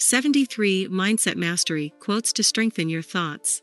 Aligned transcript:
73 0.00 0.86
Mindset 0.86 1.34
Mastery 1.34 1.92
Quotes 1.98 2.32
to 2.34 2.44
strengthen 2.44 2.88
your 2.88 3.02
thoughts. 3.02 3.62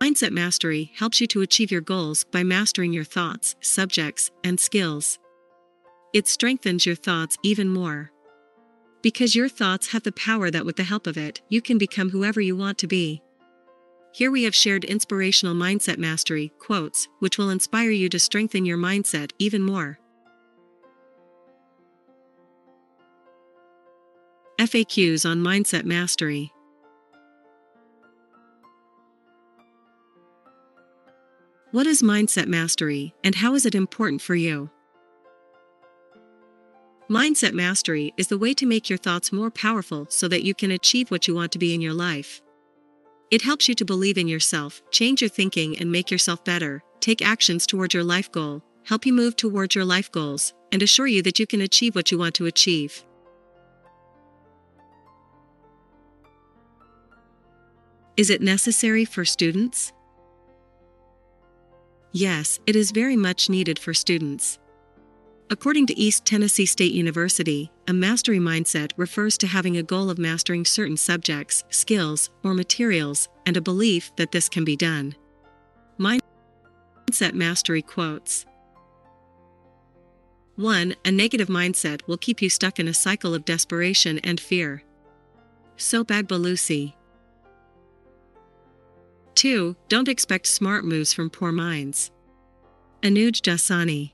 Mindset 0.00 0.30
mastery 0.30 0.92
helps 0.94 1.20
you 1.20 1.26
to 1.26 1.40
achieve 1.40 1.72
your 1.72 1.80
goals 1.80 2.22
by 2.22 2.44
mastering 2.44 2.92
your 2.92 3.02
thoughts, 3.02 3.56
subjects, 3.60 4.30
and 4.44 4.60
skills. 4.60 5.18
It 6.12 6.28
strengthens 6.28 6.86
your 6.86 6.94
thoughts 6.94 7.36
even 7.42 7.70
more. 7.70 8.12
Because 9.02 9.34
your 9.34 9.48
thoughts 9.48 9.88
have 9.88 10.04
the 10.04 10.12
power 10.12 10.48
that, 10.48 10.64
with 10.64 10.76
the 10.76 10.84
help 10.84 11.08
of 11.08 11.18
it, 11.18 11.42
you 11.48 11.60
can 11.60 11.76
become 11.76 12.10
whoever 12.10 12.40
you 12.40 12.56
want 12.56 12.78
to 12.78 12.86
be. 12.86 13.20
Here 14.12 14.30
we 14.30 14.44
have 14.44 14.54
shared 14.54 14.84
inspirational 14.84 15.56
mindset 15.56 15.98
mastery 15.98 16.52
quotes, 16.60 17.08
which 17.18 17.36
will 17.36 17.50
inspire 17.50 17.90
you 17.90 18.08
to 18.10 18.20
strengthen 18.20 18.64
your 18.64 18.78
mindset 18.78 19.32
even 19.40 19.62
more. 19.62 19.98
FAQs 24.62 25.28
on 25.28 25.40
Mindset 25.40 25.84
Mastery. 25.84 26.52
What 31.72 31.88
is 31.88 32.00
mindset 32.00 32.46
mastery 32.46 33.12
and 33.24 33.34
how 33.34 33.54
is 33.54 33.66
it 33.66 33.74
important 33.74 34.22
for 34.22 34.36
you? 34.36 34.70
Mindset 37.10 37.54
mastery 37.54 38.14
is 38.16 38.28
the 38.28 38.38
way 38.38 38.54
to 38.54 38.64
make 38.64 38.88
your 38.88 38.98
thoughts 38.98 39.32
more 39.32 39.50
powerful 39.50 40.06
so 40.08 40.28
that 40.28 40.44
you 40.44 40.54
can 40.54 40.70
achieve 40.70 41.10
what 41.10 41.26
you 41.26 41.34
want 41.34 41.50
to 41.50 41.58
be 41.58 41.74
in 41.74 41.80
your 41.80 41.92
life. 41.92 42.40
It 43.32 43.42
helps 43.42 43.68
you 43.68 43.74
to 43.74 43.84
believe 43.84 44.16
in 44.16 44.28
yourself, 44.28 44.80
change 44.92 45.22
your 45.22 45.28
thinking, 45.28 45.76
and 45.78 45.90
make 45.90 46.08
yourself 46.08 46.44
better, 46.44 46.84
take 47.00 47.20
actions 47.20 47.66
toward 47.66 47.92
your 47.92 48.04
life 48.04 48.30
goal, 48.30 48.62
help 48.84 49.06
you 49.06 49.12
move 49.12 49.34
towards 49.34 49.74
your 49.74 49.84
life 49.84 50.12
goals, 50.12 50.54
and 50.70 50.82
assure 50.82 51.08
you 51.08 51.20
that 51.22 51.40
you 51.40 51.48
can 51.48 51.62
achieve 51.62 51.96
what 51.96 52.12
you 52.12 52.18
want 52.18 52.36
to 52.36 52.46
achieve. 52.46 53.04
Is 58.16 58.28
it 58.28 58.42
necessary 58.42 59.06
for 59.06 59.24
students? 59.24 59.92
Yes, 62.12 62.60
it 62.66 62.76
is 62.76 62.90
very 62.90 63.16
much 63.16 63.48
needed 63.48 63.78
for 63.78 63.94
students. 63.94 64.58
According 65.48 65.86
to 65.86 65.98
East 65.98 66.26
Tennessee 66.26 66.66
State 66.66 66.92
University, 66.92 67.70
a 67.88 67.94
mastery 67.94 68.38
mindset 68.38 68.92
refers 68.98 69.38
to 69.38 69.46
having 69.46 69.78
a 69.78 69.82
goal 69.82 70.10
of 70.10 70.18
mastering 70.18 70.66
certain 70.66 70.98
subjects, 70.98 71.64
skills, 71.70 72.28
or 72.44 72.52
materials, 72.52 73.30
and 73.46 73.56
a 73.56 73.62
belief 73.62 74.14
that 74.16 74.30
this 74.30 74.48
can 74.48 74.64
be 74.64 74.76
done. 74.76 75.14
Mindset 75.98 77.32
Mastery 77.32 77.80
Quotes 77.80 78.44
1. 80.56 80.94
A 81.06 81.10
negative 81.10 81.48
mindset 81.48 82.06
will 82.06 82.18
keep 82.18 82.42
you 82.42 82.50
stuck 82.50 82.78
in 82.78 82.88
a 82.88 82.94
cycle 82.94 83.34
of 83.34 83.46
desperation 83.46 84.18
and 84.18 84.38
fear. 84.38 84.82
Sobhag 85.78 86.24
Balusi 86.24 86.92
2. 89.34 89.76
Don't 89.88 90.08
expect 90.08 90.46
smart 90.46 90.84
moves 90.84 91.12
from 91.12 91.30
poor 91.30 91.52
minds. 91.52 92.10
Anuj 93.02 93.40
Jasani 93.40 94.12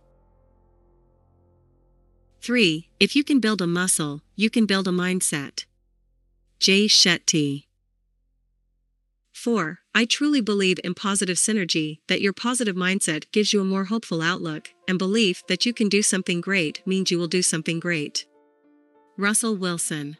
3. 2.40 2.88
If 3.00 3.16
you 3.16 3.24
can 3.24 3.40
build 3.40 3.60
a 3.60 3.66
muscle, 3.66 4.22
you 4.36 4.48
can 4.48 4.64
build 4.64 4.88
a 4.88 4.92
mindset. 4.92 5.64
Jay 6.58 6.86
Shetty. 6.86 7.64
4. 9.32 9.78
I 9.94 10.04
truly 10.04 10.40
believe 10.40 10.78
in 10.82 10.94
positive 10.94 11.36
synergy, 11.36 11.98
that 12.08 12.20
your 12.20 12.32
positive 12.32 12.74
mindset 12.74 13.30
gives 13.32 13.52
you 13.52 13.60
a 13.60 13.64
more 13.64 13.84
hopeful 13.84 14.22
outlook, 14.22 14.70
and 14.88 14.98
belief 14.98 15.46
that 15.48 15.66
you 15.66 15.72
can 15.72 15.88
do 15.88 16.02
something 16.02 16.40
great 16.40 16.82
means 16.86 17.10
you 17.10 17.18
will 17.18 17.28
do 17.28 17.42
something 17.42 17.78
great. 17.78 18.26
Russell 19.16 19.56
Wilson. 19.56 20.16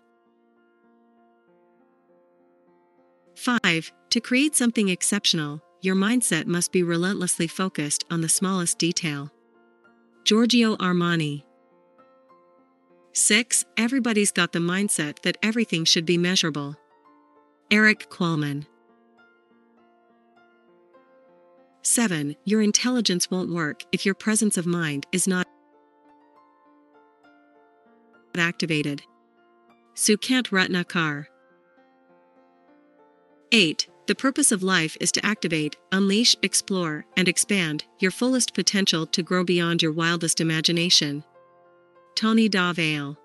5. 3.35 3.93
To 4.11 4.21
create 4.21 4.57
something 4.57 4.89
exceptional, 4.89 5.61
your 5.83 5.95
mindset 5.95 6.47
must 6.47 6.73
be 6.73 6.83
relentlessly 6.83 7.47
focused 7.47 8.05
on 8.11 8.23
the 8.23 8.29
smallest 8.29 8.79
detail. 8.79 9.31
Giorgio 10.25 10.77
Armani. 10.77 11.45
6. 13.13 13.65
Everybody's 13.77 14.33
got 14.33 14.53
the 14.53 14.59
mindset 14.61 15.21
that 15.23 15.37
everything 15.43 15.85
should 15.85 16.07
be 16.07 16.17
measurable. 16.17 16.75
Erik 17.71 18.09
Qualman. 18.09 18.67
7. 21.83 22.35
Your 22.45 22.63
intelligence 22.63 23.31
won't 23.31 23.53
work 23.53 23.83
if 23.93 24.07
your 24.07 24.15
presence 24.15 24.57
of 24.57 24.67
mind 24.67 25.07
is 25.13 25.27
not 25.27 25.47
activated. 28.37 29.03
Sukant 29.95 30.49
Ratnakar. 30.51 31.27
8. 33.53 33.89
The 34.09 34.15
purpose 34.15 34.53
of 34.53 34.63
life 34.63 34.97
is 35.03 35.13
to 35.13 35.27
activate, 35.27 35.77
unleash, 35.93 36.35
explore, 36.41 37.05
and 37.19 37.29
expand 37.29 37.85
your 37.99 38.11
fullest 38.11 38.55
potential 38.55 39.05
to 39.05 39.23
grow 39.23 39.45
beyond 39.45 39.83
your 39.83 39.93
wildest 39.93 40.41
imagination. 40.41 41.23
Tony 42.15 42.49
Dovale. 42.49 43.19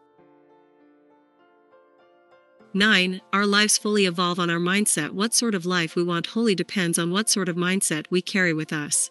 9. 2.74 3.22
Our 3.32 3.46
lives 3.46 3.78
fully 3.78 4.06
evolve 4.06 4.42
on 4.42 4.50
our 4.50 4.60
mindset. 4.60 5.12
What 5.12 5.34
sort 5.34 5.56
of 5.56 5.66
life 5.66 5.96
we 5.96 6.04
want 6.04 6.28
wholly 6.28 6.54
depends 6.54 7.00
on 7.00 7.12
what 7.12 7.30
sort 7.30 7.48
of 7.48 7.56
mindset 7.56 8.08
we 8.10 8.22
carry 8.22 8.54
with 8.54 8.74
us. 8.74 9.10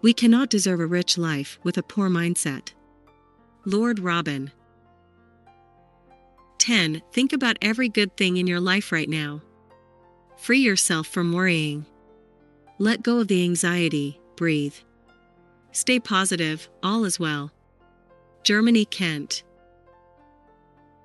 We 0.00 0.14
cannot 0.14 0.48
deserve 0.48 0.80
a 0.80 0.86
rich 0.86 1.18
life 1.18 1.58
with 1.62 1.76
a 1.76 1.82
poor 1.82 2.08
mindset. 2.08 2.72
Lord 3.66 3.98
Robin. 3.98 4.50
10. 6.56 7.02
Think 7.12 7.34
about 7.34 7.58
every 7.60 7.90
good 7.90 8.16
thing 8.16 8.38
in 8.38 8.46
your 8.46 8.60
life 8.60 8.92
right 8.92 9.08
now. 9.10 9.42
Free 10.40 10.60
yourself 10.60 11.06
from 11.06 11.34
worrying. 11.34 11.84
Let 12.78 13.02
go 13.02 13.18
of 13.18 13.28
the 13.28 13.44
anxiety, 13.44 14.18
breathe. 14.36 14.74
Stay 15.72 16.00
positive, 16.00 16.66
all 16.82 17.04
is 17.04 17.20
well. 17.20 17.52
Germany 18.42 18.86
Kent. 18.86 19.42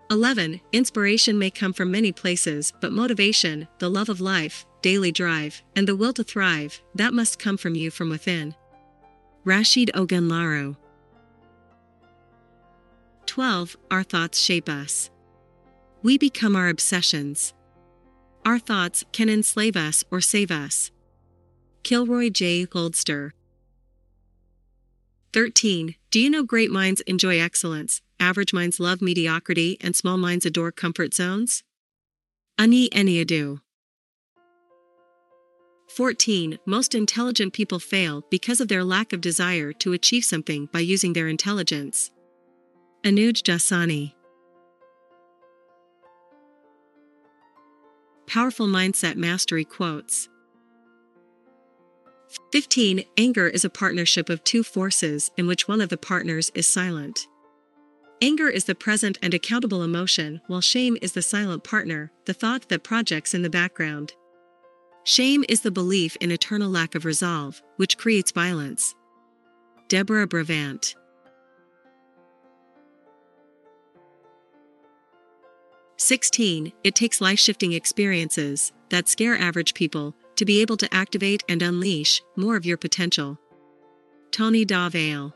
11. 0.10 0.62
Inspiration 0.72 1.38
may 1.38 1.50
come 1.50 1.74
from 1.74 1.92
many 1.92 2.14
places, 2.14 2.72
but 2.80 2.94
motivation, 2.94 3.68
the 3.80 3.90
love 3.90 4.08
of 4.08 4.22
life, 4.22 4.66
daily 4.82 5.12
drive, 5.12 5.62
and 5.76 5.86
the 5.86 5.98
will 5.98 6.14
to 6.14 6.24
thrive, 6.24 6.82
that 6.94 7.14
must 7.14 7.38
come 7.38 7.58
from 7.58 7.76
you 7.76 7.92
from 7.92 8.10
within. 8.10 8.56
Rasheed 9.46 9.92
Ogunlaru. 9.92 10.78
12. 13.26 13.76
Our 13.92 14.04
thoughts 14.04 14.40
shape 14.40 14.70
us. 14.70 15.10
We 16.04 16.18
become 16.18 16.56
our 16.56 16.70
obsessions. 16.70 17.55
Our 18.46 18.60
thoughts 18.60 19.04
can 19.12 19.28
enslave 19.28 19.76
us 19.76 20.04
or 20.12 20.22
save 20.22 20.52
us. 20.52 20.92
Kilroy 21.84 22.30
J. 22.30 22.66
Oldster. 22.68 23.32
13. 25.34 25.96
Do 26.12 26.20
you 26.20 26.30
know 26.30 26.44
great 26.44 26.72
minds 26.72 27.02
enjoy 27.02 27.40
excellence, 27.40 28.02
average 28.20 28.54
minds 28.54 28.80
love 28.80 29.02
mediocrity, 29.02 29.78
and 29.82 29.96
small 29.96 30.18
minds 30.18 30.46
adore 30.46 30.72
comfort 30.72 31.14
zones? 31.14 31.64
Ani 32.58 32.90
Eniadu. 32.90 33.60
14. 35.90 36.58
Most 36.66 36.96
intelligent 36.96 37.54
people 37.54 37.80
fail 37.80 38.24
because 38.30 38.60
of 38.60 38.68
their 38.68 38.84
lack 38.84 39.14
of 39.14 39.22
desire 39.22 39.74
to 39.74 39.94
achieve 39.94 40.26
something 40.26 40.68
by 40.72 40.80
using 40.80 41.14
their 41.14 41.28
intelligence. 41.28 42.12
Anuj 43.04 43.44
Jasani. 43.44 44.15
Powerful 48.28 48.68
Mindset 48.68 49.18
Mastery 49.18 49.64
Quotes 49.64 50.30
15. 52.52 53.04
Anger 53.18 53.48
is 53.48 53.64
a 53.64 53.70
partnership 53.70 54.30
of 54.30 54.44
two 54.44 54.64
forces 54.64 55.30
in 55.38 55.46
which 55.48 55.68
one 55.68 55.80
of 55.80 55.90
the 55.90 55.98
partners 55.98 56.52
is 56.56 56.66
silent. 56.66 57.28
Anger 58.22 58.50
is 58.50 58.66
the 58.66 58.74
present 58.74 59.20
and 59.22 59.34
accountable 59.34 59.84
emotion, 59.84 60.42
while 60.48 60.60
shame 60.60 60.98
is 61.02 61.14
the 61.14 61.22
silent 61.22 61.64
partner, 61.64 62.12
the 62.26 62.34
thought 62.34 62.68
that 62.70 62.84
projects 62.84 63.34
in 63.34 63.44
the 63.44 63.50
background. 63.50 64.14
Shame 65.04 65.46
is 65.48 65.62
the 65.62 65.72
belief 65.72 66.18
in 66.20 66.32
eternal 66.32 66.70
lack 66.70 66.96
of 66.96 67.06
resolve, 67.06 67.62
which 67.78 67.98
creates 67.98 68.32
violence. 68.32 68.96
Deborah 69.88 70.28
Bravandt. 70.28 70.96
Sixteen, 75.98 76.74
it 76.84 76.94
takes 76.94 77.22
life 77.22 77.40
shifting 77.40 77.72
experiences 77.72 78.74
that 78.90 79.08
scare 79.08 79.38
average 79.38 79.74
people 79.74 80.14
to 80.36 80.46
be 80.46 80.62
able 80.62 80.78
to 80.78 80.94
activate 80.94 81.44
and 81.48 81.62
unleash 81.62 82.22
more 82.36 82.58
of 82.58 82.66
your 82.66 82.78
potential. 82.78 83.40
Tony 84.32 84.66
Dovale. 84.66 85.32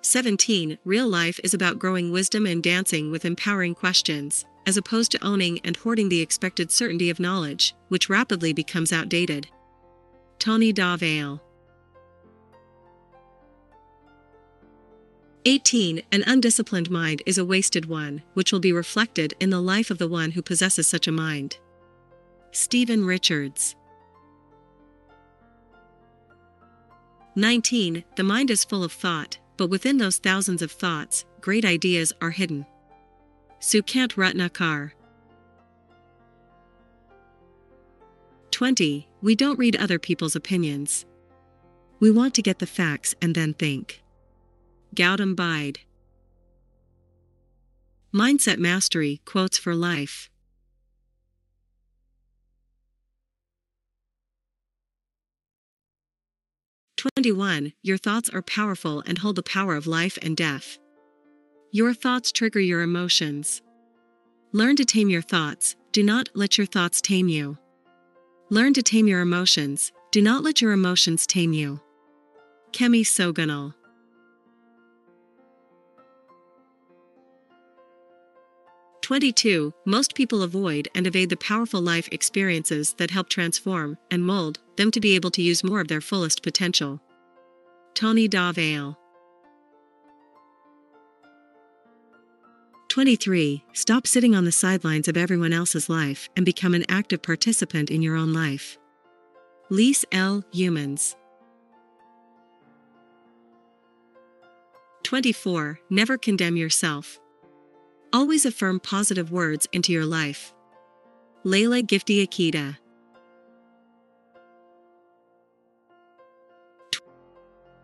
Seventeen, 0.00 0.78
real 0.84 1.08
life 1.08 1.40
is 1.42 1.54
about 1.54 1.78
growing 1.78 2.12
wisdom 2.12 2.46
and 2.46 2.62
dancing 2.62 3.10
with 3.10 3.24
empowering 3.24 3.74
questions, 3.74 4.44
as 4.66 4.76
opposed 4.76 5.10
to 5.12 5.24
owning 5.24 5.58
and 5.64 5.76
hoarding 5.76 6.08
the 6.08 6.20
expected 6.20 6.70
certainty 6.70 7.10
of 7.10 7.18
knowledge, 7.18 7.74
which 7.88 8.08
rapidly 8.08 8.52
becomes 8.52 8.92
outdated. 8.92 9.48
Tony 10.38 10.72
Dovale. 10.72 11.40
18. 15.44 16.02
An 16.12 16.22
undisciplined 16.24 16.88
mind 16.88 17.22
is 17.26 17.36
a 17.36 17.44
wasted 17.44 17.86
one, 17.86 18.22
which 18.34 18.52
will 18.52 18.60
be 18.60 18.72
reflected 18.72 19.34
in 19.40 19.50
the 19.50 19.60
life 19.60 19.90
of 19.90 19.98
the 19.98 20.08
one 20.08 20.30
who 20.30 20.42
possesses 20.42 20.86
such 20.86 21.08
a 21.08 21.12
mind. 21.12 21.58
Stephen 22.52 23.04
Richards. 23.04 23.74
19. 27.34 28.04
The 28.14 28.22
mind 28.22 28.50
is 28.50 28.64
full 28.64 28.84
of 28.84 28.92
thought, 28.92 29.38
but 29.56 29.68
within 29.70 29.96
those 29.96 30.18
thousands 30.18 30.62
of 30.62 30.70
thoughts, 30.70 31.24
great 31.40 31.64
ideas 31.64 32.12
are 32.20 32.30
hidden. 32.30 32.66
Sukant 33.58 34.14
Ratnakar. 34.14 34.92
20. 38.50 39.08
We 39.22 39.34
don't 39.34 39.58
read 39.58 39.76
other 39.76 39.98
people's 39.98 40.36
opinions. 40.36 41.04
We 41.98 42.10
want 42.10 42.34
to 42.34 42.42
get 42.42 42.58
the 42.60 42.66
facts 42.66 43.14
and 43.20 43.34
then 43.34 43.54
think. 43.54 44.01
Gautam 44.94 45.34
Baid. 45.34 45.80
Mindset 48.14 48.58
Mastery 48.58 49.22
Quotes 49.24 49.56
for 49.56 49.74
Life. 49.74 50.28
Twenty-one. 56.98 57.72
Your 57.82 57.96
thoughts 57.96 58.28
are 58.28 58.42
powerful 58.42 59.02
and 59.06 59.18
hold 59.18 59.36
the 59.36 59.42
power 59.42 59.76
of 59.76 59.86
life 59.86 60.18
and 60.20 60.36
death. 60.36 60.78
Your 61.70 61.94
thoughts 61.94 62.30
trigger 62.30 62.60
your 62.60 62.82
emotions. 62.82 63.62
Learn 64.52 64.76
to 64.76 64.84
tame 64.84 65.08
your 65.08 65.22
thoughts. 65.22 65.74
Do 65.92 66.02
not 66.02 66.28
let 66.34 66.58
your 66.58 66.66
thoughts 66.66 67.00
tame 67.00 67.28
you. 67.28 67.56
Learn 68.50 68.74
to 68.74 68.82
tame 68.82 69.08
your 69.08 69.22
emotions. 69.22 69.90
Do 70.10 70.20
not 70.20 70.44
let 70.44 70.60
your 70.60 70.72
emotions 70.72 71.26
tame 71.26 71.54
you. 71.54 71.80
Kemi 72.72 73.00
Sogunle. 73.00 73.74
22. 79.12 79.74
Most 79.84 80.14
people 80.14 80.42
avoid 80.42 80.88
and 80.94 81.06
evade 81.06 81.28
the 81.28 81.36
powerful 81.36 81.82
life 81.82 82.08
experiences 82.12 82.94
that 82.94 83.10
help 83.10 83.28
transform 83.28 83.98
and 84.10 84.24
mold 84.24 84.58
them 84.76 84.90
to 84.90 85.00
be 85.00 85.14
able 85.14 85.30
to 85.30 85.42
use 85.42 85.62
more 85.62 85.82
of 85.82 85.88
their 85.88 86.00
fullest 86.00 86.42
potential. 86.42 86.98
Tony 87.92 88.26
Dovale. 88.26 88.96
23. 92.88 93.62
Stop 93.74 94.06
sitting 94.06 94.34
on 94.34 94.46
the 94.46 94.50
sidelines 94.50 95.08
of 95.08 95.18
everyone 95.18 95.52
else's 95.52 95.90
life 95.90 96.30
and 96.34 96.46
become 96.46 96.72
an 96.72 96.86
active 96.88 97.20
participant 97.20 97.90
in 97.90 98.00
your 98.00 98.16
own 98.16 98.32
life. 98.32 98.78
Lise 99.68 100.06
L. 100.10 100.42
Humans. 100.52 101.16
24. 105.02 105.80
Never 105.90 106.16
condemn 106.16 106.56
yourself. 106.56 107.18
Always 108.12 108.44
affirm 108.44 108.78
positive 108.80 109.32
words 109.32 109.66
into 109.72 109.90
your 109.90 110.04
life. 110.04 110.52
Lailah 111.44 111.82
Gifty 111.86 112.26
Akita. 112.26 112.76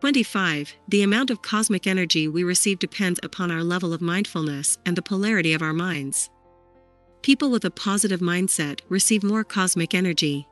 25. 0.01 0.73
The 0.87 1.01
amount 1.03 1.29
of 1.29 1.41
cosmic 1.41 1.87
energy 1.87 2.27
we 2.27 2.43
receive 2.43 2.79
depends 2.79 3.19
upon 3.23 3.51
our 3.51 3.63
level 3.63 3.91
of 3.91 4.01
mindfulness 4.01 4.77
and 4.85 4.95
the 4.95 5.01
polarity 5.01 5.53
of 5.53 5.61
our 5.61 5.73
minds. 5.73 6.29
People 7.21 7.49
with 7.49 7.65
a 7.65 7.71
positive 7.71 8.21
mindset 8.21 8.79
receive 8.87 9.23
more 9.23 9.43
cosmic 9.43 9.93
energy. 9.93 10.47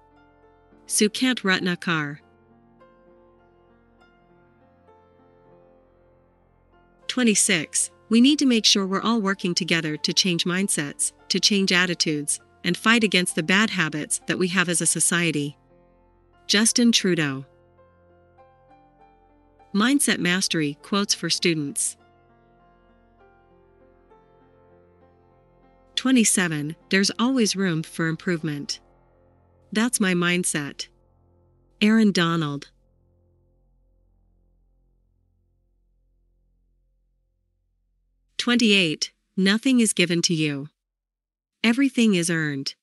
Sukant 0.88 1.44
Ratnakar. 1.44 2.18
26. 7.08 7.92
We 8.10 8.22
need 8.22 8.40
to 8.40 8.46
make 8.46 8.66
sure 8.66 8.86
we're 8.86 9.02
all 9.02 9.22
working 9.22 9.54
together 9.54 9.98
to 9.98 10.14
change 10.14 10.46
mindsets, 10.46 11.12
to 11.30 11.40
change 11.40 11.72
attitudes, 11.72 12.40
and 12.64 12.78
fight 12.78 13.04
against 13.04 13.36
the 13.36 13.44
bad 13.44 13.70
habits 13.70 14.22
that 14.28 14.40
we 14.40 14.48
have 14.50 14.70
as 14.70 14.82
a 14.82 14.86
society. 14.86 15.58
Justin 16.48 16.92
Trudeau. 16.92 17.46
Mindset 19.74 20.20
Mastery 20.20 20.78
Quotes 20.82 21.14
for 21.14 21.30
Students 21.30 21.98
27. 25.98 26.76
There's 26.90 27.12
always 27.20 27.56
room 27.56 27.84
for 27.84 28.08
improvement. 28.08 28.80
That's 29.74 30.00
my 30.00 30.14
mindset. 30.14 30.88
Aaron 31.82 32.12
Donald. 32.12 32.70
28. 38.48 39.12
Nothing 39.36 39.82
is 39.82 39.92
given 39.92 40.22
to 40.22 40.34
you. 40.34 40.70
Everything 41.66 42.16
is 42.16 42.30
earned. 42.30 42.76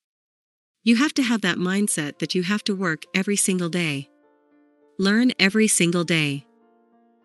You 0.83 0.97
have 0.97 1.15
to 1.15 1.23
have 1.23 1.41
that 1.41 1.57
mindset 1.57 2.19
that 2.19 2.35
you 2.35 2.43
have 2.43 2.63
to 2.65 2.77
work 2.77 3.05
every 3.15 3.37
single 3.37 3.71
day. 3.71 4.11
Learn 4.99 5.33
every 5.39 5.67
single 5.67 6.05
day. 6.05 6.45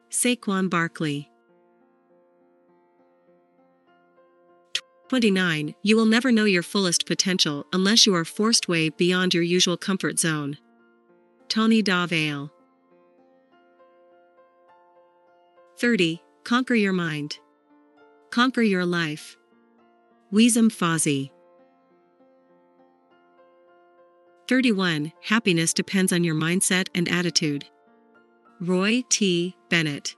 Saquon 0.09 0.69
Barkley. 0.69 1.29
29. 5.09 5.75
You 5.81 5.97
will 5.97 6.05
never 6.05 6.31
know 6.31 6.45
your 6.45 6.63
fullest 6.63 7.05
potential 7.05 7.65
unless 7.73 8.05
you 8.05 8.15
are 8.15 8.23
forced 8.23 8.69
way 8.69 8.87
beyond 8.87 9.33
your 9.33 9.43
usual 9.43 9.75
comfort 9.75 10.17
zone. 10.17 10.57
Tony 11.49 11.83
Dovale. 11.83 12.49
30. 15.77 16.21
Conquer 16.45 16.75
your 16.75 16.93
mind. 16.93 17.37
Conquer 18.31 18.61
your 18.61 18.85
life. 18.85 19.37
Weezum 20.31 20.69
Fozzie. 20.71 21.31
31. 24.47 25.11
Happiness 25.21 25.73
depends 25.73 26.13
on 26.13 26.23
your 26.23 26.35
mindset 26.35 26.87
and 26.93 27.09
attitude. 27.09 27.65
Roy 28.59 29.03
T. 29.09 29.55
Bennett. 29.69 30.15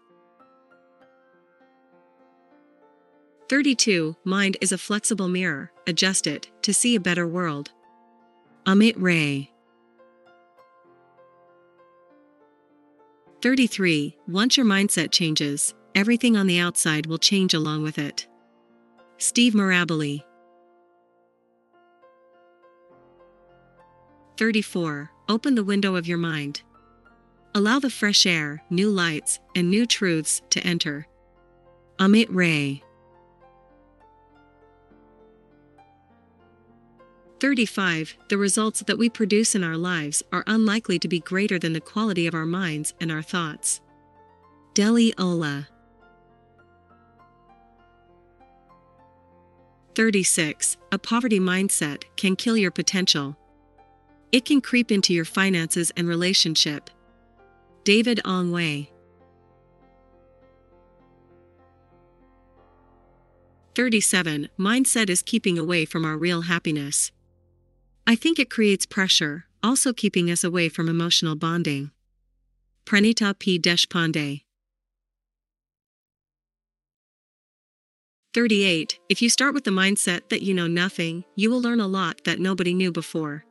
32. 3.50 4.16
Mind 4.24 4.58
is 4.62 4.72
a 4.72 4.78
flexible 4.78 5.28
mirror, 5.28 5.72
adjust 5.86 6.28
it 6.28 6.50
to 6.62 6.74
see 6.74 6.96
a 6.96 7.00
better 7.00 7.28
world. 7.28 7.72
Amit 8.66 8.96
Ray. 8.98 9.52
33. 13.42 14.18
Once 14.28 14.56
your 14.56 14.66
mindset 14.66 15.12
changes, 15.12 15.74
everything 15.96 16.36
on 16.38 16.48
the 16.48 16.60
outside 16.60 17.06
will 17.06 17.18
change 17.18 17.54
along 17.54 17.84
with 17.84 17.98
it. 17.98 18.28
Steve 19.18 19.54
Maraboli. 19.54 20.24
34. 24.38 25.12
Open 25.30 25.56
the 25.56 25.64
window 25.64 25.96
of 25.96 26.08
your 26.08 26.18
mind. 26.18 26.64
Allow 27.54 27.80
the 27.80 27.90
fresh 27.90 28.26
air, 28.26 28.64
new 28.70 28.90
lights, 28.90 29.40
and 29.56 29.70
new 29.70 29.86
truths 29.86 30.42
to 30.50 30.60
enter. 30.62 31.06
Amit 32.00 32.28
Ray. 32.30 32.82
35. 37.40 38.18
The 38.30 38.38
results 38.38 38.82
that 38.82 38.98
we 38.98 39.10
produce 39.10 39.56
in 39.56 39.64
our 39.64 39.78
lives 39.78 40.24
are 40.32 40.44
unlikely 40.48 41.00
to 41.00 41.08
be 41.08 41.20
greater 41.20 41.60
than 41.60 41.74
the 41.74 41.82
quality 41.82 42.28
of 42.28 42.36
our 42.36 42.46
minds 42.46 42.94
and 43.02 43.12
our 43.12 43.22
thoughts. 43.22 43.82
Deli 44.74 45.14
Ola. 45.18 45.68
36. 49.96 50.78
A 50.92 50.98
poverty 50.98 51.40
mindset 51.40 52.04
can 52.16 52.36
kill 52.36 52.56
your 52.56 52.72
potential. 52.72 53.38
It 54.32 54.46
can 54.46 54.62
creep 54.62 54.92
into 54.92 55.14
your 55.14 55.26
finances 55.26 55.92
and 55.98 56.08
relationship, 56.08 56.90
David 57.84 58.22
Ong 58.24 58.52
Wei. 58.52 58.92
37. 63.76 64.50
Mindset 64.60 65.10
is 65.10 65.22
keeping 65.22 65.58
away 65.58 65.86
from 65.86 66.06
our 66.06 66.18
real 66.18 66.42
happiness. 66.42 67.12
I 68.06 68.16
think 68.16 68.40
it 68.40 68.50
creates 68.50 68.86
pressure, 68.86 69.46
also 69.64 69.94
keeping 69.94 70.30
us 70.30 70.44
away 70.44 70.70
from 70.70 70.90
emotional 70.90 71.36
bonding. 71.36 71.92
Pranita 72.86 73.38
P. 73.38 73.60
Deshpande. 73.60 74.42
38. 78.34 78.98
If 79.10 79.22
you 79.22 79.30
start 79.30 79.54
with 79.54 79.66
the 79.66 79.72
mindset 79.72 80.30
that 80.30 80.42
you 80.42 80.54
know 80.54 80.68
nothing, 80.68 81.26
you 81.36 81.50
will 81.50 81.62
learn 81.62 81.82
a 81.82 81.88
lot 81.88 82.24
that 82.24 82.40
nobody 82.40 82.74
knew 82.74 82.90
before. 82.90 83.44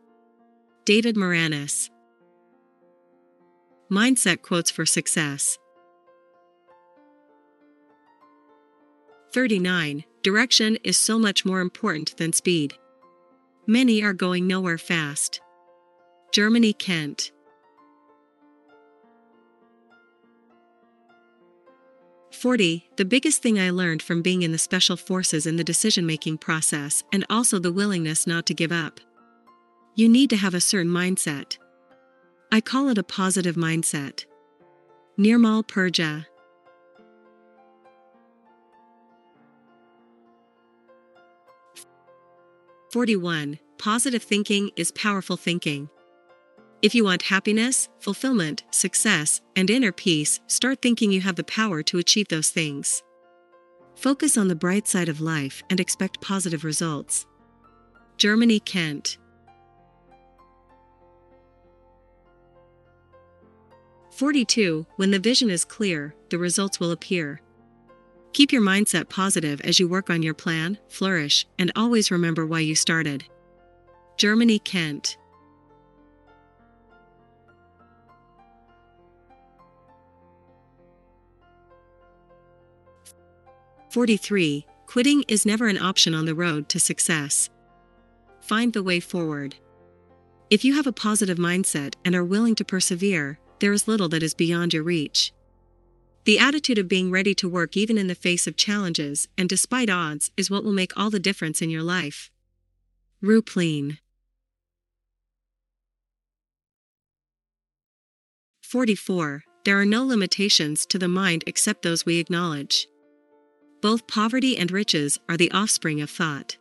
David 0.87 1.17
Moranis. 1.17 1.91
Mindset 3.91 4.41
quotes 4.41 4.71
for 4.71 4.87
success. 4.87 5.59
39. 9.35 10.05
Direction 10.23 10.79
is 10.83 10.97
so 10.97 11.19
much 11.19 11.45
more 11.45 11.61
important 11.61 12.17
than 12.17 12.33
speed. 12.33 12.75
Many 13.67 14.03
are 14.03 14.15
going 14.15 14.47
nowhere 14.47 14.79
fast. 14.79 15.43
Germany 16.33 16.73
Kent. 16.73 17.33
40. 22.40 22.88
The 22.97 23.04
biggest 23.04 23.42
thing 23.42 23.61
I 23.61 23.68
learned 23.68 24.00
from 24.00 24.23
being 24.23 24.40
in 24.40 24.50
the 24.50 24.56
special 24.56 24.97
forces 24.97 25.44
in 25.44 25.56
the 25.56 25.62
decision 25.62 26.06
making 26.06 26.38
process 26.38 27.04
and 27.12 27.26
also 27.28 27.59
the 27.59 27.70
willingness 27.70 28.26
not 28.26 28.47
to 28.47 28.54
give 28.54 28.73
up. 28.73 28.99
You 29.94 30.09
need 30.09 30.30
to 30.30 30.38
have 30.38 30.54
a 30.54 30.61
certain 30.61 30.90
mindset. 30.90 31.59
I 32.50 32.62
call 32.62 32.88
it 32.88 32.97
a 32.97 33.02
positive 33.02 33.56
mindset. 33.56 34.25
Nirmal 35.18 35.68
Purja. 35.68 36.25
Forty-one. 42.90 43.59
Positive 43.76 44.23
thinking 44.23 44.70
is 44.76 44.92
powerful 44.92 45.37
thinking. 45.37 45.90
If 46.83 46.95
you 46.95 47.05
want 47.05 47.21
happiness, 47.23 47.91
fulfillment, 47.99 48.65
success, 48.71 49.43
and 49.55 49.69
inner 49.69 49.93
peace, 49.93 50.41
start 50.47 50.81
thinking 50.81 51.13
you 51.13 51.21
have 51.21 51.37
the 51.37 51.45
power 51.45 51.83
to 51.83 51.99
achieve 51.99 52.29
those 52.29 52.49
things. 52.49 53.03
Focus 53.97 54.39
on 54.39 54.49
the 54.49 54.55
bright 54.55 54.89
side 54.89 55.11
of 55.11 55.21
life 55.21 55.63
and 55.69 55.79
expect 55.79 56.23
positive 56.23 56.65
results. 56.65 57.27
Germany 58.17 58.61
Kent. 58.61 59.19
Forty-two. 64.11 64.87
When 64.97 65.11
the 65.11 65.19
vision 65.19 65.51
is 65.51 65.67
clear, 65.67 66.15
the 66.31 66.39
results 66.39 66.81
will 66.81 66.93
appear. 66.93 67.43
Keep 68.33 68.53
your 68.53 68.63
mindset 68.63 69.11
positive 69.11 69.61
as 69.63 69.79
you 69.79 69.87
work 69.87 70.09
on 70.09 70.23
your 70.23 70.35
plan, 70.35 70.79
flourish, 70.89 71.47
and 71.59 71.73
always 71.77 72.11
remember 72.11 72.47
why 72.47 72.61
you 72.61 72.75
started. 72.75 73.25
Germany 74.17 74.59
Kent. 74.61 75.19
43. 83.90 84.64
Quitting 84.87 85.25
is 85.26 85.44
never 85.44 85.66
an 85.66 85.76
option 85.76 86.14
on 86.14 86.25
the 86.25 86.35
road 86.35 86.68
to 86.68 86.78
success. 86.78 87.50
Find 88.40 88.73
the 88.73 88.85
way 88.85 89.00
forward. 89.00 89.56
If 90.49 90.64
you 90.64 90.75
have 90.75 90.87
a 90.87 90.92
positive 90.92 91.38
mindset 91.38 91.94
and 92.04 92.14
are 92.14 92.25
willing 92.25 92.54
to 92.56 92.64
persevere, 92.64 93.40
there 93.59 93.73
is 93.73 93.88
little 93.88 94.09
that 94.11 94.23
is 94.23 94.32
beyond 94.32 94.73
your 94.73 94.85
reach. 94.85 95.32
The 96.25 96.38
attitude 96.38 96.78
of 96.78 96.87
being 96.87 97.11
ready 97.11 97.35
to 97.35 97.49
work 97.49 97.76
even 97.76 97.99
in 97.99 98.06
the 98.06 98.14
face 98.14 98.47
of 98.47 98.56
challenges 98.56 99.26
and 99.37 99.49
despite 99.49 99.90
odds 99.90 100.30
is 100.37 100.52
what 100.52 100.62
will 100.62 100.73
make 100.73 100.97
all 100.97 101.11
the 101.11 101.18
difference 101.18 101.61
in 101.61 101.68
your 101.68 101.82
life. 101.82 102.30
Rupleen 103.20 103.99
44. 108.62 109.42
There 109.64 109.80
are 109.80 109.85
no 109.85 110.04
limitations 110.04 110.87
to 110.87 110.99
the 110.99 111.09
mind 111.09 111.42
except 111.49 111.82
those 111.82 112.06
we 112.06 112.18
acknowledge. 112.18 112.87
Both 113.81 114.07
poverty 114.07 114.59
and 114.59 114.71
riches 114.71 115.19
are 115.29 115.39
the 115.39 115.51
offspring 115.53 116.03
of 116.03 116.11
thought. 116.11 116.59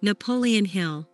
Napoleon 0.00 0.64
Hill 0.64 1.06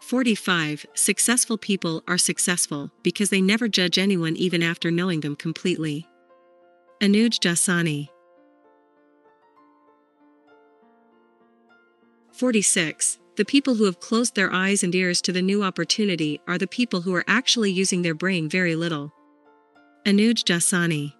45. 0.00 0.86
Successful 0.94 1.56
people 1.56 2.02
are 2.06 2.18
successful 2.18 2.90
because 3.02 3.30
they 3.30 3.40
never 3.40 3.68
judge 3.68 3.96
anyone 3.96 4.36
even 4.36 4.62
after 4.62 4.90
knowing 4.90 5.20
them 5.20 5.36
completely. 5.36 6.06
Anuj 7.00 7.38
Jasani 7.38 8.08
46. 12.32 13.20
The 13.36 13.44
people 13.44 13.76
who 13.76 13.84
have 13.84 14.00
closed 14.00 14.34
their 14.34 14.52
eyes 14.52 14.82
and 14.82 14.94
ears 14.94 15.22
to 15.22 15.32
the 15.32 15.42
new 15.42 15.62
opportunity 15.62 16.40
are 16.48 16.58
the 16.58 16.66
people 16.66 17.02
who 17.02 17.14
are 17.14 17.24
actually 17.28 17.70
using 17.70 18.02
their 18.02 18.14
brain 18.14 18.48
very 18.48 18.74
little. 18.74 19.12
Anuj 20.06 20.44
Jasani 20.44 21.14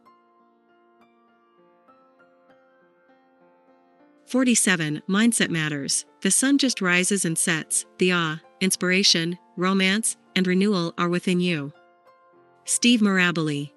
47. 4.26 5.00
Mindset 5.08 5.48
Matters. 5.48 6.04
The 6.20 6.30
sun 6.30 6.58
just 6.58 6.82
rises 6.82 7.24
and 7.24 7.38
sets, 7.38 7.86
the 7.96 8.12
awe, 8.12 8.38
inspiration, 8.60 9.38
romance, 9.56 10.18
and 10.36 10.46
renewal 10.46 10.92
are 10.98 11.08
within 11.08 11.40
you. 11.40 11.72
Steve 12.66 13.00
Maraboli. 13.00 13.70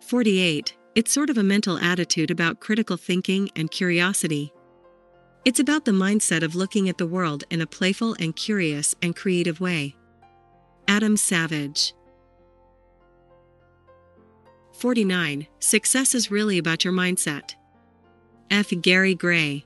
Forty-eight. 0.00 0.76
It's 0.94 1.12
sort 1.12 1.30
of 1.30 1.38
a 1.38 1.42
mental 1.42 1.78
attitude 1.78 2.30
about 2.30 2.60
critical 2.60 2.98
thinking 2.98 3.50
and 3.56 3.70
curiosity. 3.70 4.52
It's 5.42 5.58
about 5.58 5.86
the 5.86 5.92
mindset 5.92 6.42
of 6.42 6.54
looking 6.54 6.90
at 6.90 6.98
the 6.98 7.06
world 7.06 7.44
in 7.48 7.62
a 7.62 7.66
playful 7.66 8.14
and 8.20 8.36
curious 8.36 8.94
and 9.00 9.16
creative 9.16 9.58
way. 9.58 9.96
Adam 10.86 11.16
Savage 11.16 11.94
49. 14.72 15.46
Success 15.58 16.14
is 16.14 16.30
really 16.30 16.58
about 16.58 16.84
your 16.84 16.92
mindset. 16.92 17.54
F. 18.50 18.70
Gary 18.82 19.14
Gray 19.14 19.64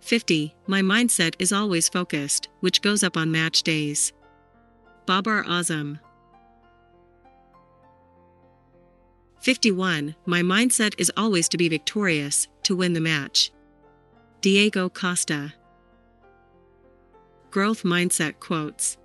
50. 0.00 0.54
My 0.66 0.82
mindset 0.82 1.36
is 1.38 1.52
always 1.52 1.88
focused, 1.88 2.48
which 2.60 2.82
goes 2.82 3.02
up 3.02 3.16
on 3.16 3.30
match 3.30 3.62
days. 3.62 4.12
Babar 5.06 5.44
Azam 5.44 5.98
51. 9.40 10.14
My 10.26 10.42
mindset 10.42 10.94
is 10.98 11.10
always 11.16 11.48
to 11.48 11.56
be 11.56 11.70
victorious, 11.70 12.46
to 12.62 12.76
win 12.76 12.92
the 12.92 13.00
match. 13.00 13.50
Diego 14.42 14.90
Costa. 14.90 15.54
Growth 17.50 17.82
Mindset 17.82 18.38
Quotes 18.38 18.98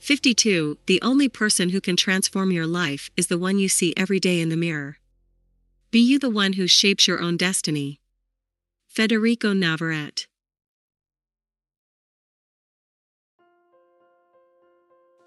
Fifty-two. 0.00 0.78
The 0.86 1.00
only 1.02 1.28
person 1.28 1.68
who 1.68 1.80
can 1.80 1.96
transform 1.96 2.50
your 2.50 2.66
life 2.66 3.10
is 3.16 3.28
the 3.28 3.38
one 3.38 3.58
you 3.58 3.68
see 3.68 3.94
every 3.96 4.18
day 4.18 4.40
in 4.40 4.48
the 4.48 4.56
mirror. 4.56 4.98
Be 5.92 6.00
you 6.00 6.18
the 6.18 6.30
one 6.30 6.54
who 6.54 6.66
shapes 6.66 7.06
your 7.06 7.20
own 7.20 7.36
destiny. 7.36 8.00
Federico 8.88 9.52
Navarrete 9.52 10.26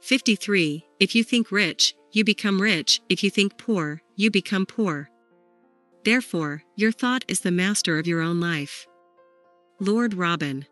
53. 0.01 0.85
If 0.99 1.15
you 1.15 1.23
think 1.23 1.51
rich, 1.51 1.95
you 2.11 2.23
become 2.23 2.61
rich, 2.61 3.01
if 3.07 3.23
you 3.23 3.29
think 3.29 3.57
poor, 3.57 4.01
you 4.15 4.31
become 4.31 4.65
poor. 4.65 5.09
Therefore, 6.03 6.63
your 6.75 6.91
thought 6.91 7.23
is 7.27 7.41
the 7.41 7.51
master 7.51 7.99
of 7.99 8.07
your 8.07 8.21
own 8.21 8.39
life. 8.39 8.87
Lord 9.79 10.15
Robin 10.15 10.65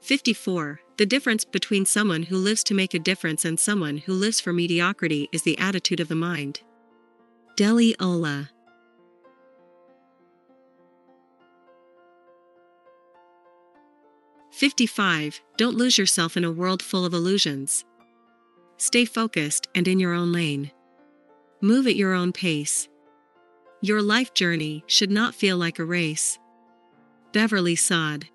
54. 0.00 0.80
The 0.96 1.04
difference 1.04 1.44
between 1.44 1.84
someone 1.84 2.22
who 2.22 2.36
lives 2.38 2.64
to 2.64 2.74
make 2.74 2.94
a 2.94 2.98
difference 2.98 3.44
and 3.44 3.60
someone 3.60 3.98
who 3.98 4.14
lives 4.14 4.40
for 4.40 4.54
mediocrity 4.54 5.28
is 5.30 5.42
the 5.42 5.58
attitude 5.58 6.00
of 6.00 6.08
the 6.08 6.14
mind. 6.14 6.62
Deli 7.56 7.94
Ola 8.00 8.48
55. 14.58 15.40
Don't 15.56 15.76
lose 15.76 15.96
yourself 15.96 16.36
in 16.36 16.42
a 16.42 16.50
world 16.50 16.82
full 16.82 17.04
of 17.04 17.14
illusions. 17.14 17.84
Stay 18.76 19.04
focused 19.04 19.68
and 19.72 19.86
in 19.86 20.00
your 20.00 20.12
own 20.12 20.32
lane. 20.32 20.72
Move 21.60 21.86
at 21.86 21.94
your 21.94 22.12
own 22.12 22.32
pace. 22.32 22.88
Your 23.82 24.02
life 24.02 24.34
journey 24.34 24.82
should 24.88 25.12
not 25.12 25.36
feel 25.36 25.56
like 25.56 25.78
a 25.78 25.84
race. 25.84 26.40
Beverly 27.32 27.76
Sod 27.76 28.26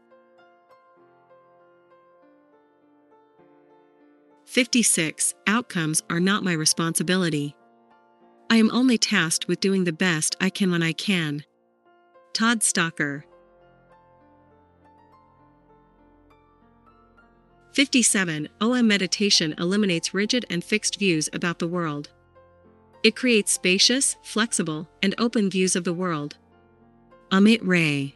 56. 4.46 5.34
Outcomes 5.46 6.04
are 6.10 6.22
not 6.22 6.46
my 6.46 6.54
responsibility. 6.54 7.54
I 8.50 8.56
am 8.56 8.72
only 8.72 8.98
tasked 8.98 9.50
with 9.50 9.60
doing 9.60 9.84
the 9.84 9.92
best 9.92 10.38
I 10.40 10.50
can 10.50 10.72
when 10.72 10.84
I 10.84 10.94
can. 10.94 11.44
Todd 12.32 12.64
Stalker 12.64 13.26
57. 17.74 18.50
OM 18.62 18.88
meditation 18.88 19.56
eliminates 19.58 20.14
rigid 20.14 20.46
and 20.48 20.64
fixed 20.64 21.00
views 21.00 21.28
about 21.34 21.58
the 21.58 21.68
world. 21.68 22.10
It 23.02 23.16
creates 23.16 23.52
spacious, 23.52 24.16
flexible, 24.22 24.88
and 25.02 25.16
open 25.18 25.50
views 25.50 25.76
of 25.76 25.84
the 25.84 25.94
world. 25.94 26.38
Amit 27.32 27.60
Ray. 27.64 28.16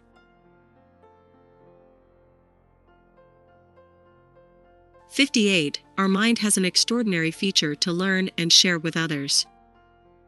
Fifty-eight. 5.09 5.81
Our 5.97 6.07
mind 6.07 6.37
has 6.39 6.57
an 6.57 6.65
extraordinary 6.65 7.31
feature 7.31 7.73
to 7.73 7.91
learn 7.91 8.29
and 8.37 8.53
share 8.53 8.77
with 8.77 8.95
others. 8.95 9.47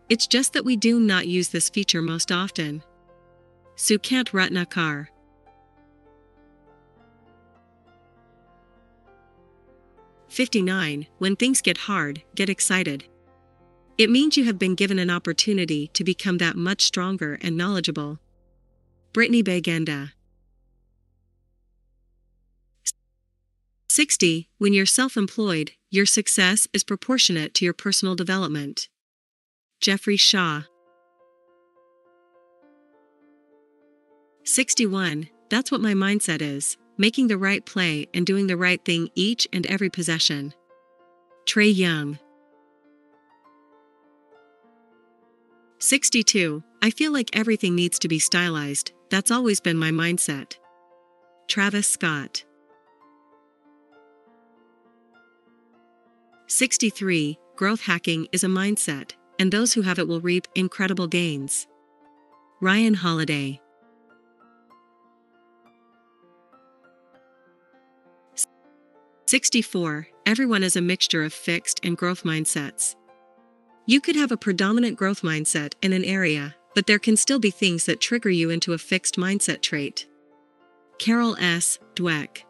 It's 0.09 0.25
just 0.25 0.53
that 0.53 0.65
we 0.65 0.75
do 0.75 0.99
not 0.99 1.27
use 1.27 1.49
this 1.49 1.69
feature 1.69 2.01
most 2.01 2.31
often. 2.31 2.81
Sukant 3.75 4.31
Ratnakar 4.31 5.09
59. 10.29 11.07
When 11.17 11.35
things 11.35 11.61
get 11.61 11.77
hard, 11.77 12.23
get 12.35 12.49
excited. 12.49 13.05
It 13.97 14.09
means 14.09 14.37
you 14.37 14.45
have 14.45 14.57
been 14.57 14.75
given 14.75 14.99
an 14.99 15.09
opportunity 15.09 15.87
to 15.89 16.03
become 16.03 16.37
that 16.37 16.55
much 16.55 16.83
stronger 16.83 17.37
and 17.41 17.57
knowledgeable. 17.57 18.19
Brittany 19.11 19.43
Bagenda 19.43 20.13
60. 23.89 24.47
When 24.59 24.71
you're 24.71 24.85
self 24.85 25.17
employed, 25.17 25.71
your 25.89 26.05
success 26.05 26.67
is 26.71 26.83
proportionate 26.83 27.53
to 27.55 27.65
your 27.65 27.73
personal 27.73 28.15
development. 28.15 28.87
Jeffrey 29.81 30.15
Shaw 30.15 30.61
61. 34.45 35.29
That's 35.49 35.71
what 35.71 35.81
my 35.81 35.93
mindset 35.93 36.41
is 36.41 36.77
making 36.99 37.27
the 37.27 37.37
right 37.37 37.65
play 37.65 38.05
and 38.13 38.25
doing 38.27 38.45
the 38.45 38.57
right 38.57 38.83
thing 38.83 39.09
each 39.15 39.47
and 39.53 39.65
every 39.67 39.89
possession. 39.89 40.53
Trae 41.45 41.75
Young 41.75 42.19
62. 45.79 46.61
I 46.81 46.91
feel 46.91 47.13
like 47.13 47.29
everything 47.33 47.73
needs 47.73 47.97
to 47.99 48.09
be 48.09 48.19
stylized, 48.19 48.91
that's 49.09 49.31
always 49.31 49.61
been 49.61 49.77
my 49.77 49.91
mindset. 49.91 50.57
Travis 51.47 51.87
Scott 51.87 52.43
63. 56.47 57.39
Growth 57.55 57.81
hacking 57.81 58.27
is 58.31 58.43
a 58.43 58.47
mindset, 58.47 59.13
and 59.39 59.51
those 59.51 59.73
who 59.73 59.81
have 59.81 59.99
it 59.99 60.07
will 60.07 60.21
reap 60.21 60.47
incredible 60.55 61.07
gains. 61.07 61.67
Ryan 62.61 62.93
Holiday 62.93 63.61
64. 69.29 70.07
Everyone 70.25 70.63
is 70.63 70.75
a 70.75 70.81
mixture 70.81 71.23
of 71.23 71.31
fixed 71.31 71.79
and 71.83 71.95
growth 71.95 72.23
mindsets. 72.23 72.95
You 73.85 74.01
could 74.01 74.15
have 74.15 74.31
a 74.31 74.37
predominant 74.37 74.97
growth 74.97 75.21
mindset 75.21 75.75
in 75.83 75.93
an 75.93 76.03
area, 76.03 76.55
but 76.73 76.87
there 76.87 76.97
can 76.97 77.15
still 77.15 77.37
be 77.37 77.51
things 77.51 77.85
that 77.85 78.01
trigger 78.01 78.31
you 78.31 78.49
into 78.49 78.73
a 78.73 78.79
fixed 78.79 79.17
mindset 79.17 79.61
trait. 79.61 80.07
Carol 80.97 81.37
S. 81.39 81.77
Dweck 81.93 82.41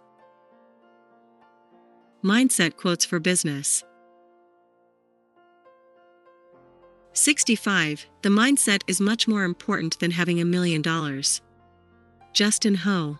Mindset 2.23 2.77
quotes 2.77 3.03
for 3.03 3.19
business. 3.19 3.83
65. 7.11 8.05
The 8.21 8.29
mindset 8.29 8.83
is 8.87 9.01
much 9.01 9.27
more 9.27 9.43
important 9.43 9.99
than 9.99 10.11
having 10.11 10.39
a 10.39 10.45
million 10.45 10.81
dollars. 10.81 11.41
Justin 12.31 12.75
Ho 12.75 13.19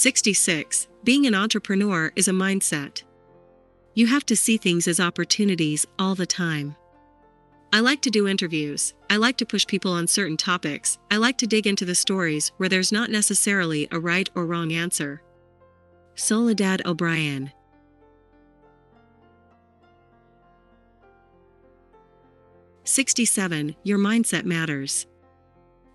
66. 0.00 0.88
Being 1.04 1.26
an 1.26 1.34
entrepreneur 1.34 2.10
is 2.16 2.26
a 2.26 2.30
mindset. 2.32 3.02
You 3.92 4.06
have 4.06 4.24
to 4.26 4.34
see 4.34 4.56
things 4.56 4.88
as 4.88 4.98
opportunities 4.98 5.86
all 5.98 6.14
the 6.14 6.24
time. 6.24 6.74
I 7.70 7.80
like 7.80 8.00
to 8.00 8.10
do 8.10 8.26
interviews. 8.26 8.94
I 9.10 9.18
like 9.18 9.36
to 9.36 9.44
push 9.44 9.66
people 9.66 9.92
on 9.92 10.06
certain 10.06 10.38
topics. 10.38 10.98
I 11.10 11.18
like 11.18 11.36
to 11.36 11.46
dig 11.46 11.66
into 11.66 11.84
the 11.84 11.94
stories 11.94 12.50
where 12.56 12.70
there's 12.70 12.92
not 12.92 13.10
necessarily 13.10 13.88
a 13.90 14.00
right 14.00 14.26
or 14.34 14.46
wrong 14.46 14.72
answer. 14.72 15.20
Soledad 16.14 16.80
O'Brien. 16.86 17.52
Sixty-seven. 22.84 23.76
Your 23.82 23.98
mindset 23.98 24.46
matters. 24.46 25.06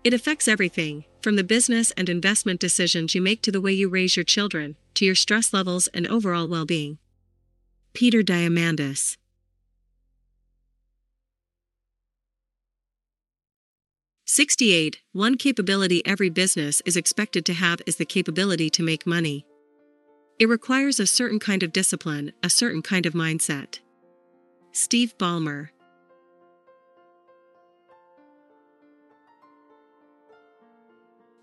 It 0.04 0.14
affects 0.14 0.46
everything, 0.46 1.04
from 1.26 1.34
the 1.34 1.42
business 1.42 1.90
and 1.96 2.08
investment 2.08 2.60
decisions 2.60 3.12
you 3.12 3.20
make 3.20 3.42
to 3.42 3.50
the 3.50 3.60
way 3.60 3.72
you 3.72 3.88
raise 3.88 4.14
your 4.14 4.22
children, 4.22 4.76
to 4.94 5.04
your 5.04 5.16
stress 5.16 5.52
levels 5.52 5.88
and 5.88 6.06
overall 6.06 6.46
well 6.46 6.64
being. 6.64 6.98
Peter 7.94 8.22
Diamandis. 8.22 9.16
Sixty-eight. 14.24 15.00
One 15.10 15.36
capability 15.36 16.00
every 16.06 16.30
business 16.30 16.80
is 16.86 16.96
expected 16.96 17.44
to 17.46 17.54
have 17.54 17.80
is 17.86 17.96
the 17.96 18.04
capability 18.04 18.70
to 18.70 18.84
make 18.84 19.04
money. 19.04 19.44
It 20.38 20.48
requires 20.48 21.00
a 21.00 21.08
certain 21.08 21.40
kind 21.40 21.64
of 21.64 21.72
discipline, 21.72 22.34
a 22.44 22.48
certain 22.48 22.82
kind 22.82 23.04
of 23.04 23.14
mindset. 23.14 23.80
Steve 24.70 25.18
Ballmer. 25.18 25.70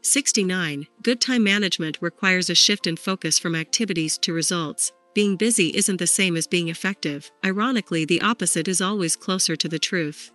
69. 0.03 0.85
Good 1.01 1.21
time 1.21 1.43
management 1.43 1.97
requires 2.01 2.49
a 2.49 2.55
shift 2.55 2.87
in 2.87 2.97
focus 2.97 3.39
from 3.39 3.55
activities 3.55 4.17
to 4.17 4.33
results. 4.33 4.91
Being 5.13 5.37
busy 5.37 5.69
isn't 5.69 5.97
the 5.97 6.07
same 6.07 6.35
as 6.35 6.45
being 6.45 6.67
effective, 6.67 7.31
ironically, 7.45 8.03
the 8.03 8.21
opposite 8.21 8.67
is 8.67 8.81
always 8.81 9.15
closer 9.15 9.55
to 9.55 9.69
the 9.69 9.79
truth. 9.79 10.31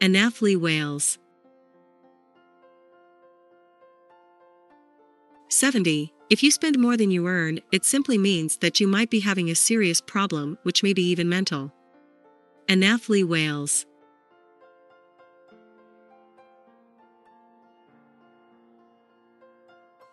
Annathly 0.00 0.56
Wales 0.56 1.18
70. 5.48 6.12
If 6.30 6.42
you 6.44 6.52
spend 6.52 6.78
more 6.78 6.96
than 6.96 7.10
you 7.10 7.26
earn, 7.26 7.58
it 7.72 7.84
simply 7.84 8.16
means 8.16 8.58
that 8.58 8.78
you 8.78 8.86
might 8.86 9.10
be 9.10 9.20
having 9.20 9.50
a 9.50 9.56
serious 9.56 10.00
problem, 10.00 10.56
which 10.62 10.84
may 10.84 10.92
be 10.92 11.02
even 11.02 11.28
mental. 11.28 11.72
Annathly 12.68 13.24
Wales 13.24 13.86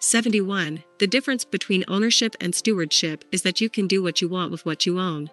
71. 0.06 0.84
The 1.00 1.08
difference 1.08 1.44
between 1.44 1.84
ownership 1.88 2.36
and 2.40 2.54
stewardship 2.54 3.26
is 3.32 3.42
that 3.42 3.60
you 3.60 3.72
can 3.72 3.88
do 3.88 4.04
what 4.04 4.22
you 4.22 4.30
want 4.30 4.52
with 4.52 4.64
what 4.64 4.86
you 4.86 5.00
own. 5.00 5.32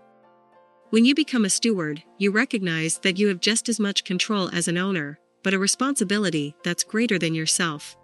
When 0.88 1.04
you 1.04 1.14
become 1.14 1.44
a 1.44 1.50
steward, 1.50 2.02
you 2.16 2.30
recognize 2.30 2.96
that 3.00 3.18
you 3.18 3.28
have 3.28 3.38
just 3.38 3.68
as 3.68 3.78
much 3.78 4.04
control 4.04 4.48
as 4.48 4.68
an 4.68 4.78
owner, 4.78 5.18
but 5.42 5.52
a 5.52 5.58
responsibility 5.58 6.56
that's 6.64 6.84
greater 6.84 7.18
than 7.18 7.34
yourself. 7.34 7.98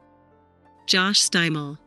Josh 0.87 1.21
Steimle. 1.21 1.79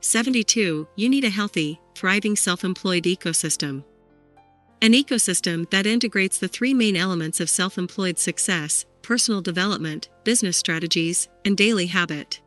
Seventy-two. 0.00 0.86
You 0.94 1.08
need 1.08 1.24
a 1.24 1.28
healthy, 1.30 1.80
thriving 1.96 2.36
self-employed 2.36 3.02
ecosystem. 3.02 3.82
An 4.80 4.92
ecosystem 4.92 5.68
that 5.70 5.86
integrates 5.86 6.38
the 6.38 6.46
three 6.46 6.72
main 6.72 6.94
elements 6.94 7.40
of 7.40 7.50
self-employed 7.50 8.16
success 8.16 8.86
personal 9.04 9.42
development, 9.42 10.08
business 10.24 10.56
strategies, 10.56 11.28
and 11.44 11.56
daily 11.56 11.86
habit. 11.86 12.40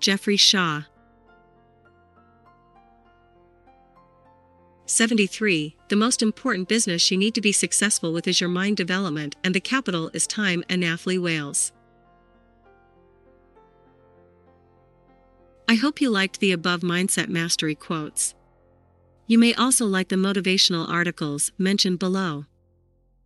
Jeffrey 0.00 0.36
Shaw 0.36 0.82
73. 4.84 5.74
The 5.88 5.96
most 5.96 6.22
important 6.22 6.68
business 6.68 7.10
you 7.10 7.16
need 7.16 7.34
to 7.34 7.40
be 7.40 7.52
successful 7.52 8.12
with 8.12 8.28
is 8.28 8.38
your 8.38 8.50
mind 8.50 8.76
development, 8.76 9.36
and 9.42 9.54
the 9.54 9.60
capital 9.60 10.10
is 10.12 10.26
time. 10.26 10.62
Annathly 10.68 11.18
Wales. 11.18 11.72
I 15.66 15.76
hope 15.76 16.02
you 16.02 16.10
liked 16.10 16.40
the 16.40 16.52
above 16.52 16.80
Mindset 16.80 17.28
Mastery 17.28 17.74
quotes. 17.74 18.34
You 19.26 19.38
may 19.38 19.54
also 19.54 19.86
like 19.86 20.08
the 20.08 20.16
motivational 20.16 20.86
articles 20.86 21.52
mentioned 21.56 21.98
below. 21.98 22.44